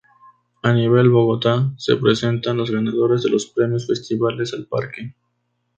A 0.63 0.73
nivel 0.73 1.11
Bogotá 1.11 1.73
se 1.77 1.95
presentan 1.95 2.57
los 2.57 2.71
ganadores 2.71 3.21
de 3.21 3.29
los 3.29 3.45
premios 3.45 3.85
Festivales 3.85 4.51
al 4.51 4.65
Parque. 4.65 5.13